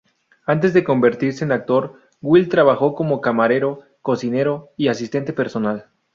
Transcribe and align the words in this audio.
Antes 0.47 0.73
de 0.73 0.83
convertirse 0.83 1.45
en 1.45 1.51
actor 1.51 1.99
Wil 2.23 2.49
trabajó 2.49 2.95
como 2.95 3.21
camarero, 3.21 3.81
cocinero 4.01 4.71
y 4.75 4.87
asistente 4.87 5.31
personal. 5.31 5.91